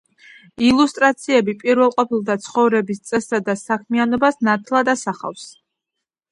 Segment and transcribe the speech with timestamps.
[0.69, 5.49] ილუსტრაციები პირველყოფილთა ცხოვრების წესსა და საქმიანობას ნათლად ასახავს.